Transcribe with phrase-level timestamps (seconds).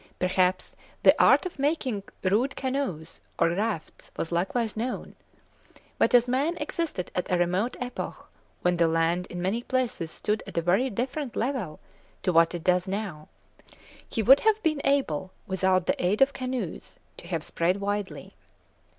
[0.17, 5.13] Perhaps the art of making rude canoes or rafts was likewise known;
[5.99, 8.27] but as man existed at a remote epoch,
[8.63, 11.79] when the land in many places stood at a very different level
[12.23, 13.27] to what it does now,
[14.09, 18.33] he would have been able, without the aid of canoes, to have spread widely.